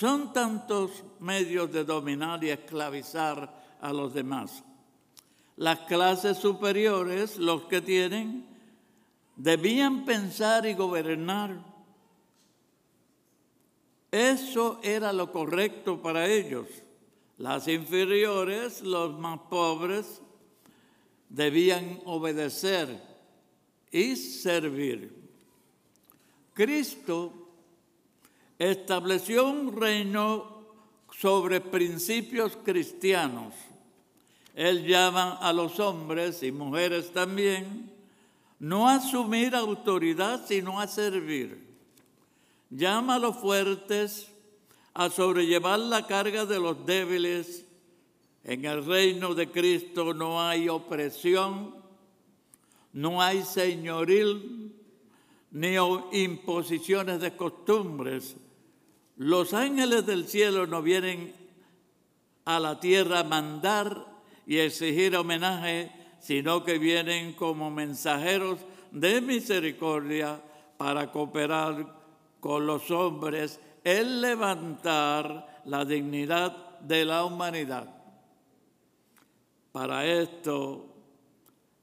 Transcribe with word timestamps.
Son 0.00 0.32
tantos 0.32 1.04
medios 1.18 1.70
de 1.70 1.84
dominar 1.84 2.42
y 2.42 2.48
esclavizar 2.48 3.52
a 3.82 3.92
los 3.92 4.14
demás. 4.14 4.64
Las 5.56 5.80
clases 5.80 6.38
superiores, 6.38 7.36
los 7.36 7.64
que 7.64 7.82
tienen, 7.82 8.46
debían 9.36 10.06
pensar 10.06 10.64
y 10.64 10.72
gobernar. 10.72 11.62
Eso 14.10 14.80
era 14.82 15.12
lo 15.12 15.30
correcto 15.30 16.00
para 16.00 16.26
ellos. 16.26 16.66
Las 17.36 17.68
inferiores, 17.68 18.80
los 18.80 19.18
más 19.18 19.38
pobres, 19.50 20.22
debían 21.28 22.00
obedecer 22.06 23.02
y 23.92 24.16
servir. 24.16 25.14
Cristo 26.54 27.39
estableció 28.60 29.48
un 29.48 29.74
reino 29.74 30.60
sobre 31.18 31.62
principios 31.62 32.58
cristianos. 32.62 33.54
Él 34.54 34.86
llama 34.86 35.38
a 35.40 35.52
los 35.54 35.80
hombres 35.80 36.42
y 36.42 36.52
mujeres 36.52 37.10
también 37.12 37.90
no 38.58 38.86
a 38.86 38.96
asumir 38.96 39.56
autoridad, 39.56 40.46
sino 40.46 40.78
a 40.78 40.86
servir. 40.86 41.66
Llama 42.68 43.14
a 43.14 43.18
los 43.18 43.36
fuertes 43.36 44.30
a 44.92 45.08
sobrellevar 45.08 45.78
la 45.78 46.06
carga 46.06 46.44
de 46.44 46.60
los 46.60 46.84
débiles. 46.84 47.64
En 48.44 48.66
el 48.66 48.84
reino 48.84 49.34
de 49.34 49.50
Cristo 49.50 50.12
no 50.12 50.42
hay 50.42 50.68
opresión, 50.68 51.74
no 52.92 53.22
hay 53.22 53.42
señoril, 53.42 54.74
ni 55.50 55.76
imposiciones 56.12 57.20
de 57.20 57.34
costumbres. 57.34 58.36
Los 59.20 59.52
ángeles 59.52 60.06
del 60.06 60.26
cielo 60.26 60.66
no 60.66 60.80
vienen 60.80 61.34
a 62.46 62.58
la 62.58 62.80
tierra 62.80 63.18
a 63.18 63.24
mandar 63.24 64.06
y 64.46 64.56
exigir 64.56 65.14
homenaje, 65.14 65.92
sino 66.20 66.64
que 66.64 66.78
vienen 66.78 67.34
como 67.34 67.70
mensajeros 67.70 68.60
de 68.90 69.20
misericordia 69.20 70.40
para 70.78 71.12
cooperar 71.12 71.96
con 72.40 72.64
los 72.66 72.90
hombres 72.90 73.60
en 73.84 74.22
levantar 74.22 75.60
la 75.66 75.84
dignidad 75.84 76.80
de 76.80 77.04
la 77.04 77.22
humanidad. 77.26 77.94
Para 79.70 80.06
esto 80.06 80.94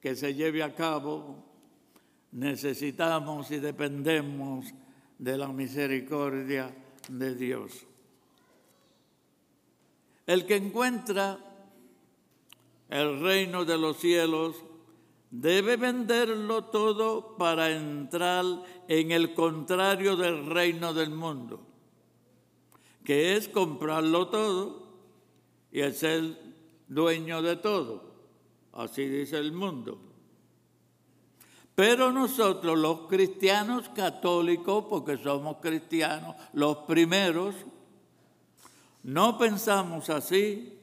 que 0.00 0.16
se 0.16 0.34
lleve 0.34 0.64
a 0.64 0.74
cabo, 0.74 1.44
necesitamos 2.32 3.52
y 3.52 3.60
dependemos 3.60 4.66
de 5.16 5.38
la 5.38 5.46
misericordia 5.46 6.74
de 7.10 7.34
Dios. 7.34 7.86
El 10.26 10.46
que 10.46 10.56
encuentra 10.56 11.38
el 12.88 13.20
reino 13.20 13.64
de 13.64 13.76
los 13.76 13.96
cielos 13.96 14.56
debe 15.30 15.76
venderlo 15.76 16.64
todo 16.64 17.36
para 17.36 17.70
entrar 17.70 18.44
en 18.88 19.12
el 19.12 19.34
contrario 19.34 20.16
del 20.16 20.46
reino 20.46 20.94
del 20.94 21.10
mundo, 21.10 21.60
que 23.04 23.36
es 23.36 23.48
comprarlo 23.48 24.28
todo 24.28 24.88
y 25.72 25.82
ser 25.92 26.36
dueño 26.88 27.42
de 27.42 27.56
todo. 27.56 28.10
Así 28.72 29.04
dice 29.06 29.38
el 29.38 29.52
mundo. 29.52 30.09
Pero 31.80 32.12
nosotros 32.12 32.78
los 32.78 33.08
cristianos 33.08 33.88
católicos, 33.88 34.84
porque 34.86 35.16
somos 35.16 35.56
cristianos 35.62 36.36
los 36.52 36.76
primeros, 36.76 37.54
no 39.02 39.38
pensamos 39.38 40.10
así, 40.10 40.78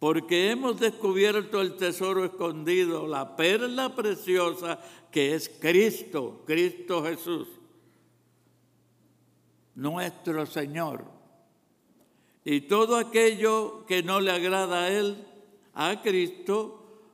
porque 0.00 0.50
hemos 0.50 0.80
descubierto 0.80 1.60
el 1.60 1.76
tesoro 1.76 2.24
escondido, 2.24 3.06
la 3.06 3.36
perla 3.36 3.94
preciosa 3.94 4.80
que 5.12 5.36
es 5.36 5.48
Cristo, 5.48 6.42
Cristo 6.44 7.04
Jesús, 7.04 7.46
nuestro 9.76 10.46
Señor. 10.46 11.04
Y 12.44 12.62
todo 12.62 12.96
aquello 12.96 13.86
que 13.86 14.02
no 14.02 14.18
le 14.18 14.32
agrada 14.32 14.82
a 14.82 14.88
Él, 14.90 15.24
a 15.74 16.02
Cristo, 16.02 17.04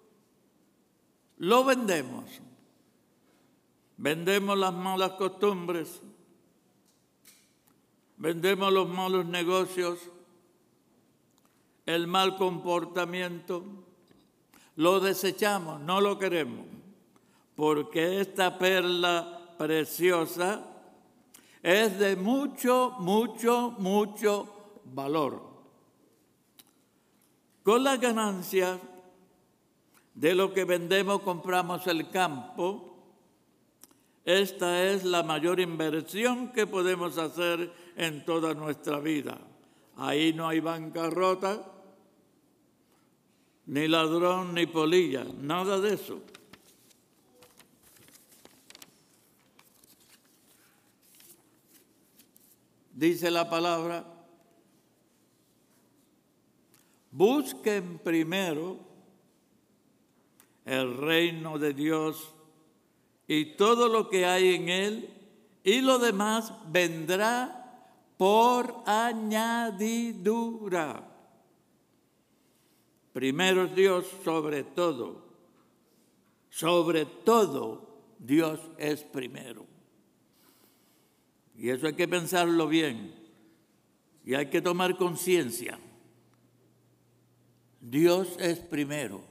lo 1.37 1.65
vendemos. 1.67 2.41
Vendemos 3.97 4.59
las 4.59 4.75
malas 4.75 5.13
costumbres, 5.13 6.01
vendemos 8.17 8.73
los 8.73 8.89
malos 8.89 9.25
negocios, 9.27 9.99
el 11.87 12.07
mal 12.07 12.37
comportamiento, 12.37 13.65
lo 14.77 15.01
desechamos, 15.01 15.81
no 15.81 16.01
lo 16.01 16.19
queremos, 16.19 16.67
porque 17.55 18.21
esta 18.21 18.59
perla 18.59 19.55
preciosa 19.57 20.65
es 21.63 21.99
de 21.99 22.17
mucho, 22.17 22.97
mucho, 22.99 23.75
mucho 23.79 24.81
valor. 24.85 25.41
Con 27.63 27.85
las 27.85 27.99
ganancias 28.01 28.79
de 30.15 30.35
lo 30.35 30.53
que 30.53 30.65
vendemos 30.65 31.21
compramos 31.23 31.87
el 31.87 32.09
campo. 32.11 32.94
Esta 34.25 34.91
es 34.91 35.05
la 35.05 35.23
mayor 35.23 35.61
inversión 35.61 36.51
que 36.53 36.67
podemos 36.67 37.19
hacer 37.19 37.71
en 37.97 38.25
toda 38.25 38.55
nuestra 38.55 38.99
vida. 38.99 39.39
Ahí 39.97 40.33
no 40.33 40.49
hay 40.49 40.61
bancarrota, 40.61 41.71
ni 43.67 43.87
ladrón, 43.87 44.55
ni 44.55 44.67
polilla, 44.67 45.25
nada 45.41 45.79
de 45.79 45.95
eso. 45.95 46.23
Dice 52.93 53.31
la 53.31 53.51
palabra, 53.51 54.07
busquen 57.11 57.99
primero 57.99 58.79
el 60.65 60.97
reino 60.97 61.59
de 61.59 61.75
Dios 61.75 62.34
y 63.27 63.57
todo 63.57 63.89
lo 63.89 64.09
que 64.09 64.27
hay 64.27 64.55
en 64.55 64.69
él, 64.69 65.11
y 65.63 65.81
lo 65.81 65.99
demás 65.99 66.53
vendrá 66.71 67.65
por 68.17 68.83
añadidura. 68.87 70.21
Primero 73.13 73.67
Dios 73.69 74.07
sobre 74.25 74.63
todo. 74.65 75.25
Sobre 76.51 77.07
todo, 77.07 78.15
Dios 78.19 78.61
es 78.79 79.03
primero. 79.03 79.67
Y 81.57 81.71
eso 81.71 81.87
hay 81.87 81.95
que 81.95 82.09
pensarlo 82.09 82.69
bien. 82.69 83.15
Y 84.25 84.35
hay 84.35 84.51
que 84.51 84.61
tomar 84.61 84.97
conciencia. 84.97 85.79
Dios 87.81 88.37
es 88.39 88.59
primero. 88.59 89.23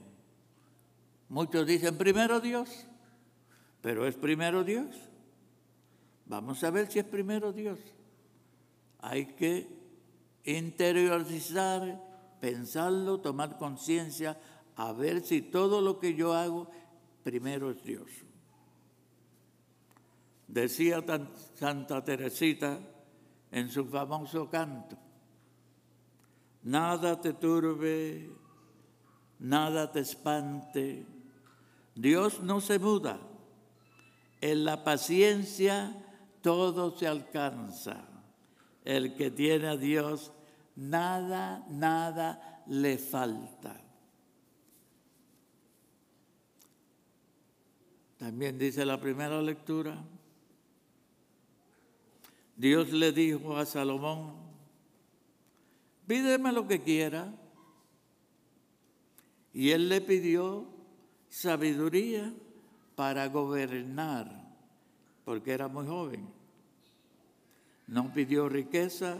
Muchos 1.28 1.66
dicen 1.66 1.98
primero 1.98 2.40
Dios, 2.40 2.86
pero 3.84 4.06
es 4.06 4.14
primero 4.14 4.64
Dios. 4.64 4.96
Vamos 6.24 6.64
a 6.64 6.70
ver 6.70 6.90
si 6.90 7.00
es 7.00 7.04
primero 7.04 7.52
Dios. 7.52 7.78
Hay 9.00 9.34
que 9.34 9.68
interiorizar, 10.42 12.02
pensarlo, 12.40 13.20
tomar 13.20 13.58
conciencia, 13.58 14.40
a 14.74 14.90
ver 14.94 15.20
si 15.20 15.42
todo 15.42 15.82
lo 15.82 15.98
que 15.98 16.14
yo 16.14 16.32
hago 16.32 16.70
primero 17.22 17.70
es 17.70 17.84
Dios. 17.84 18.08
Decía 20.48 21.04
Santa 21.52 22.02
Teresita 22.02 22.80
en 23.50 23.68
su 23.68 23.84
famoso 23.84 24.48
canto, 24.48 24.96
nada 26.62 27.20
te 27.20 27.34
turbe, 27.34 28.30
nada 29.40 29.92
te 29.92 30.00
espante, 30.00 31.04
Dios 31.94 32.40
no 32.40 32.62
se 32.62 32.78
muda. 32.78 33.32
En 34.44 34.66
la 34.66 34.84
paciencia 34.84 35.96
todo 36.42 36.94
se 36.98 37.06
alcanza. 37.06 38.06
El 38.84 39.14
que 39.14 39.30
tiene 39.30 39.68
a 39.68 39.76
Dios, 39.78 40.32
nada, 40.76 41.64
nada 41.70 42.62
le 42.66 42.98
falta. 42.98 43.80
También 48.18 48.58
dice 48.58 48.84
la 48.84 49.00
primera 49.00 49.40
lectura, 49.40 50.04
Dios 52.54 52.92
le 52.92 53.12
dijo 53.12 53.56
a 53.56 53.64
Salomón, 53.64 54.34
pídeme 56.06 56.52
lo 56.52 56.68
que 56.68 56.82
quiera. 56.82 57.32
Y 59.54 59.70
él 59.70 59.88
le 59.88 60.02
pidió 60.02 60.66
sabiduría 61.30 62.30
para 62.94 63.28
gobernar, 63.28 64.30
porque 65.24 65.52
era 65.52 65.68
muy 65.68 65.86
joven. 65.86 66.28
No 67.86 68.12
pidió 68.12 68.48
riqueza, 68.48 69.18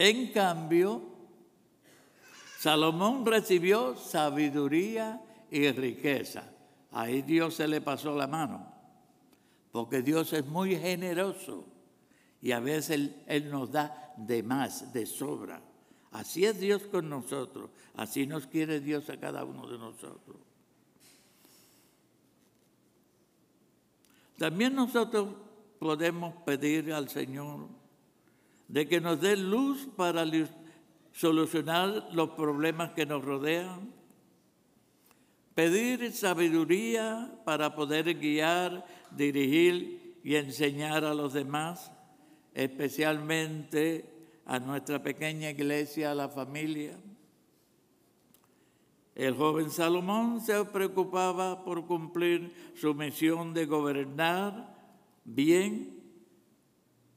En 0.00 0.28
cambio, 0.28 1.02
Salomón 2.58 3.26
recibió 3.26 3.96
sabiduría 3.96 5.20
y 5.50 5.70
riqueza. 5.72 6.44
Ahí 6.92 7.22
Dios 7.22 7.54
se 7.54 7.66
le 7.66 7.80
pasó 7.80 8.16
la 8.16 8.28
mano, 8.28 8.72
porque 9.72 10.02
Dios 10.02 10.32
es 10.32 10.46
muy 10.46 10.76
generoso 10.76 11.64
y 12.40 12.52
a 12.52 12.60
veces 12.60 13.10
Él, 13.26 13.50
nos 13.50 13.72
da 13.72 14.14
de 14.16 14.42
más, 14.42 14.92
de 14.92 15.04
sobra. 15.04 15.60
Así 16.12 16.44
es 16.44 16.58
Dios 16.60 16.82
con 16.86 17.10
nosotros, 17.10 17.70
así 17.94 18.26
nos 18.26 18.46
quiere 18.46 18.80
Dios 18.80 19.10
a 19.10 19.18
cada 19.18 19.44
uno 19.44 19.66
de 19.66 19.78
nosotros. 19.78 20.36
También 24.38 24.74
nosotros 24.74 25.34
podemos 25.80 26.34
pedir 26.46 26.92
al 26.92 27.08
Señor 27.08 27.68
de 28.68 28.86
que 28.86 29.00
nos 29.00 29.20
dé 29.20 29.36
luz 29.36 29.88
para 29.96 30.24
solucionar 31.12 32.08
los 32.12 32.30
problemas 32.30 32.92
que 32.92 33.04
nos 33.04 33.24
rodean, 33.24 33.92
pedir 35.54 36.12
sabiduría 36.12 37.32
para 37.44 37.74
poder 37.74 38.14
guiar, 38.14 38.86
dirigir 39.10 40.20
y 40.22 40.36
enseñar 40.36 41.04
a 41.04 41.14
los 41.14 41.32
demás, 41.32 41.90
especialmente 42.54 44.04
a 44.46 44.60
nuestra 44.60 45.02
pequeña 45.02 45.50
iglesia, 45.50 46.12
a 46.12 46.14
la 46.14 46.28
familia. 46.28 46.96
El 49.18 49.34
joven 49.34 49.68
Salomón 49.68 50.40
se 50.40 50.64
preocupaba 50.66 51.64
por 51.64 51.86
cumplir 51.86 52.54
su 52.76 52.94
misión 52.94 53.52
de 53.52 53.66
gobernar 53.66 54.76
bien 55.24 56.00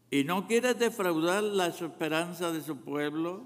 y 0.09 0.23
no 0.23 0.47
quiere 0.47 0.73
defraudar 0.73 1.43
la 1.43 1.67
esperanza 1.67 2.51
de 2.51 2.61
su 2.61 2.77
pueblo. 2.77 3.43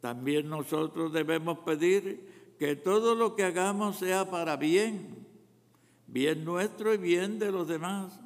También 0.00 0.48
nosotros 0.48 1.12
debemos 1.12 1.58
pedir 1.58 2.54
que 2.58 2.74
todo 2.74 3.14
lo 3.14 3.36
que 3.36 3.44
hagamos 3.44 3.98
sea 3.98 4.30
para 4.30 4.56
bien, 4.56 5.26
bien 6.06 6.46
nuestro 6.46 6.94
y 6.94 6.96
bien 6.96 7.38
de 7.38 7.52
los 7.52 7.68
demás, 7.68 8.18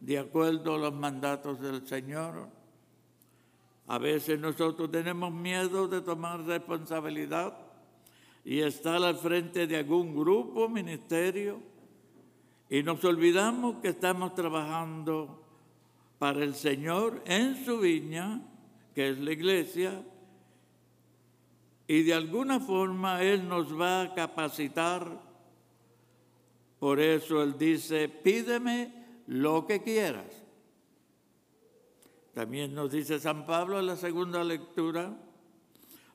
de 0.00 0.18
acuerdo 0.18 0.76
a 0.76 0.78
los 0.78 0.94
mandatos 0.94 1.60
del 1.60 1.86
Señor. 1.86 2.48
A 3.86 3.98
veces 3.98 4.40
nosotros 4.40 4.90
tenemos 4.90 5.30
miedo 5.30 5.88
de 5.88 6.00
tomar 6.00 6.40
responsabilidad 6.46 7.71
y 8.44 8.60
estar 8.60 9.02
al 9.02 9.16
frente 9.16 9.66
de 9.66 9.76
algún 9.76 10.14
grupo, 10.16 10.68
ministerio, 10.68 11.60
y 12.68 12.82
nos 12.82 13.04
olvidamos 13.04 13.76
que 13.76 13.88
estamos 13.88 14.34
trabajando 14.34 15.44
para 16.18 16.42
el 16.42 16.54
Señor 16.54 17.22
en 17.26 17.64
su 17.64 17.80
viña, 17.80 18.40
que 18.94 19.10
es 19.10 19.18
la 19.18 19.32
iglesia, 19.32 20.02
y 21.86 22.02
de 22.02 22.14
alguna 22.14 22.60
forma 22.60 23.22
Él 23.22 23.48
nos 23.48 23.78
va 23.78 24.02
a 24.02 24.14
capacitar. 24.14 25.20
Por 26.78 27.00
eso 27.00 27.42
Él 27.42 27.58
dice, 27.58 28.08
pídeme 28.08 29.22
lo 29.26 29.66
que 29.66 29.82
quieras. 29.82 30.42
También 32.32 32.74
nos 32.74 32.90
dice 32.90 33.20
San 33.20 33.44
Pablo 33.44 33.78
en 33.78 33.86
la 33.86 33.96
segunda 33.96 34.42
lectura, 34.42 35.14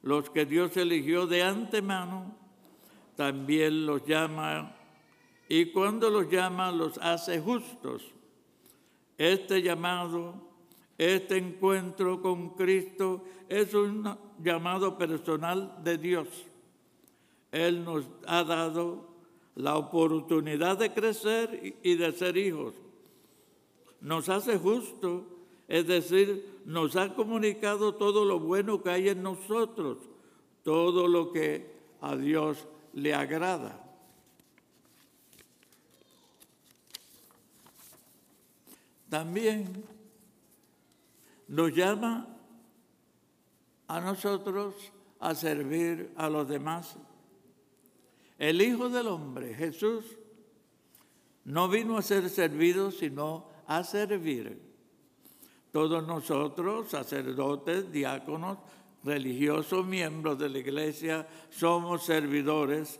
los 0.07 0.29
que 0.29 0.45
Dios 0.45 0.77
eligió 0.77 1.27
de 1.27 1.43
antemano, 1.43 2.33
también 3.17 3.85
los 3.85 4.05
llama 4.05 4.73
y 5.49 5.65
cuando 5.65 6.09
los 6.09 6.29
llama 6.29 6.71
los 6.71 6.97
hace 6.99 7.41
justos. 7.41 8.03
Este 9.17 9.61
llamado, 9.61 10.35
este 10.97 11.35
encuentro 11.35 12.21
con 12.21 12.51
Cristo 12.51 13.25
es 13.49 13.73
un 13.73 14.17
llamado 14.41 14.97
personal 14.97 15.77
de 15.83 15.97
Dios. 15.97 16.27
Él 17.51 17.83
nos 17.83 18.05
ha 18.27 18.45
dado 18.45 19.09
la 19.55 19.75
oportunidad 19.75 20.77
de 20.77 20.93
crecer 20.93 21.75
y 21.83 21.95
de 21.95 22.13
ser 22.13 22.37
hijos. 22.37 22.75
Nos 23.99 24.29
hace 24.29 24.57
justos, 24.57 25.23
es 25.67 25.85
decir, 25.85 26.56
nos 26.67 26.97
ha 26.97 27.15
comunicado 27.15 27.95
todo 27.95 28.25
lo 28.25 28.41
bueno 28.41 28.83
que 28.83 28.89
hay 28.89 29.07
en 29.07 29.23
nosotros, 29.23 29.99
todo 30.63 31.07
lo 31.07 31.31
que 31.31 31.65
a 32.01 32.17
Dios 32.17 32.67
le 32.91 33.13
agrada. 33.13 33.81
También 39.09 39.85
nos 41.47 41.73
llama 41.73 42.27
a 43.87 44.01
nosotros 44.01 44.75
a 45.21 45.33
servir 45.35 46.11
a 46.17 46.29
los 46.29 46.49
demás. 46.49 46.97
El 48.37 48.61
Hijo 48.61 48.89
del 48.89 49.07
Hombre, 49.07 49.53
Jesús, 49.53 50.03
no 51.45 51.69
vino 51.69 51.97
a 51.97 52.01
ser 52.01 52.29
servido, 52.29 52.91
sino 52.91 53.47
a 53.67 53.85
servir 53.85 54.66
todos 55.77 56.07
nosotros, 56.07 56.89
sacerdotes, 56.89 57.91
diáconos, 57.91 58.57
religiosos, 59.03 59.85
miembros 59.85 60.39
de 60.39 60.49
la 60.49 60.57
iglesia, 60.57 61.27
somos 61.51 62.03
servidores. 62.03 62.99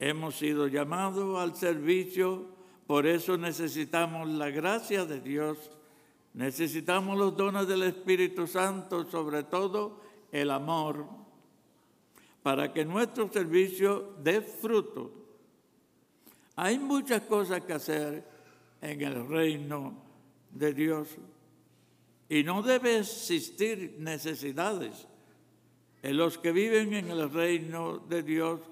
Hemos 0.00 0.34
sido 0.34 0.66
llamados 0.66 1.38
al 1.38 1.54
servicio, 1.54 2.48
por 2.88 3.06
eso 3.06 3.38
necesitamos 3.38 4.28
la 4.30 4.50
gracia 4.50 5.04
de 5.04 5.20
Dios, 5.20 5.70
necesitamos 6.34 7.16
los 7.16 7.36
dones 7.36 7.68
del 7.68 7.84
Espíritu 7.84 8.48
Santo, 8.48 9.08
sobre 9.08 9.44
todo 9.44 10.00
el 10.32 10.50
amor, 10.50 11.06
para 12.42 12.72
que 12.72 12.84
nuestro 12.84 13.30
servicio 13.30 14.16
dé 14.20 14.40
fruto. 14.40 15.12
Hay 16.56 16.80
muchas 16.80 17.22
cosas 17.22 17.60
que 17.60 17.74
hacer 17.74 18.28
en 18.80 19.00
el 19.02 19.28
reino 19.28 19.94
de 20.50 20.74
Dios. 20.74 21.16
Y 22.32 22.42
no 22.44 22.62
debe 22.62 22.96
existir 23.00 23.96
necesidades 23.98 25.06
en 26.00 26.16
los 26.16 26.38
que 26.38 26.50
viven 26.50 26.94
en 26.94 27.10
el 27.10 27.30
reino 27.30 27.98
de 27.98 28.22
Dios, 28.22 28.62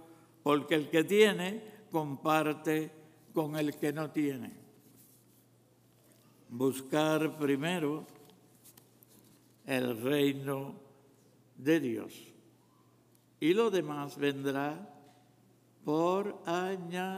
porque 0.43 0.77
el 0.77 0.89
que 0.89 1.05
tiene 1.05 1.62
comparte 1.91 2.91
con 3.35 3.57
el 3.57 3.77
que 3.77 3.93
no 3.93 4.11
tiene. 4.11 4.51
Buscar 6.49 7.37
primero 7.37 8.07
el 9.67 10.00
reino 10.00 10.81
de 11.59 11.81
Dios 11.81 12.14
y 13.40 13.52
lo 13.52 13.71
demás 13.71 14.17
vendrá 14.17 14.88
por 15.85 16.40
añadidura. 16.47 17.11